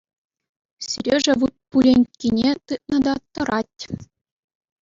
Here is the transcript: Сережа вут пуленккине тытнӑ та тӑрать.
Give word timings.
Сережа 0.87 1.33
вут 1.39 1.53
пуленккине 1.69 2.51
тытнӑ 2.65 2.97
та 3.05 3.13
тӑрать. 3.33 3.81